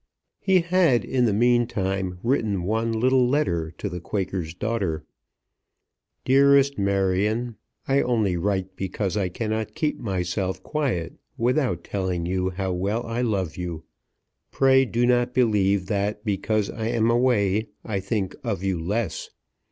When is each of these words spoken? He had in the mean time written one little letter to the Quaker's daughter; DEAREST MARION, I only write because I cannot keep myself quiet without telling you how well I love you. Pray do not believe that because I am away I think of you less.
He 0.39 0.61
had 0.61 1.05
in 1.05 1.25
the 1.25 1.31
mean 1.33 1.67
time 1.67 2.17
written 2.23 2.63
one 2.63 2.91
little 2.91 3.29
letter 3.29 3.69
to 3.77 3.87
the 3.87 3.99
Quaker's 3.99 4.55
daughter; 4.55 5.05
DEAREST 6.25 6.79
MARION, 6.79 7.55
I 7.87 8.01
only 8.01 8.35
write 8.35 8.75
because 8.75 9.15
I 9.15 9.29
cannot 9.29 9.75
keep 9.75 9.99
myself 9.99 10.63
quiet 10.63 11.13
without 11.37 11.83
telling 11.83 12.25
you 12.25 12.49
how 12.49 12.73
well 12.73 13.05
I 13.05 13.21
love 13.21 13.57
you. 13.57 13.83
Pray 14.49 14.85
do 14.85 15.05
not 15.05 15.35
believe 15.35 15.85
that 15.85 16.25
because 16.25 16.71
I 16.71 16.87
am 16.87 17.11
away 17.11 17.67
I 17.85 17.99
think 17.99 18.35
of 18.43 18.63
you 18.63 18.79
less. 18.83 19.29